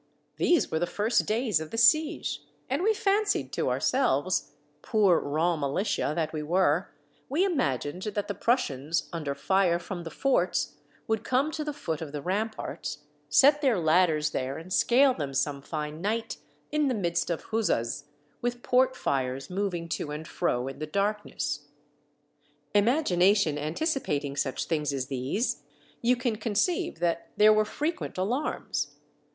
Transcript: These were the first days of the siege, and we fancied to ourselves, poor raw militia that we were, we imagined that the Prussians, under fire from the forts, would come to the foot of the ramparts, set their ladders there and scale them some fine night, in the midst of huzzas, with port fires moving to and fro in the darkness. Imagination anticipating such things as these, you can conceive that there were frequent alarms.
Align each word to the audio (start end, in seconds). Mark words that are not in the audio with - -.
These 0.37 0.71
were 0.71 0.79
the 0.79 0.87
first 0.87 1.27
days 1.27 1.59
of 1.59 1.69
the 1.69 1.77
siege, 1.77 2.41
and 2.67 2.81
we 2.81 2.91
fancied 2.91 3.51
to 3.53 3.69
ourselves, 3.69 4.53
poor 4.81 5.19
raw 5.19 5.55
militia 5.55 6.13
that 6.15 6.33
we 6.33 6.41
were, 6.41 6.89
we 7.29 7.45
imagined 7.45 8.01
that 8.01 8.27
the 8.27 8.33
Prussians, 8.33 9.09
under 9.13 9.35
fire 9.35 9.77
from 9.77 10.01
the 10.03 10.09
forts, 10.09 10.73
would 11.07 11.23
come 11.23 11.51
to 11.51 11.63
the 11.63 11.71
foot 11.71 12.01
of 12.01 12.13
the 12.13 12.21
ramparts, 12.23 13.03
set 13.29 13.61
their 13.61 13.77
ladders 13.77 14.31
there 14.31 14.57
and 14.57 14.73
scale 14.73 15.13
them 15.13 15.35
some 15.35 15.61
fine 15.61 16.01
night, 16.01 16.37
in 16.71 16.87
the 16.87 16.95
midst 16.95 17.29
of 17.29 17.43
huzzas, 17.51 18.05
with 18.41 18.63
port 18.63 18.95
fires 18.95 19.51
moving 19.51 19.87
to 19.89 20.09
and 20.09 20.27
fro 20.27 20.67
in 20.67 20.79
the 20.79 20.87
darkness. 20.87 21.67
Imagination 22.73 23.55
anticipating 23.55 24.35
such 24.35 24.65
things 24.65 24.91
as 24.93 25.09
these, 25.09 25.61
you 26.01 26.15
can 26.15 26.37
conceive 26.37 26.97
that 26.97 27.29
there 27.37 27.53
were 27.53 27.65
frequent 27.65 28.17
alarms. 28.17 28.95